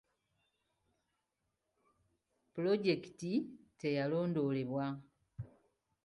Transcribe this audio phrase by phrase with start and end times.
[2.53, 3.31] Pulojekiti
[3.79, 4.85] teyalondoolebwa.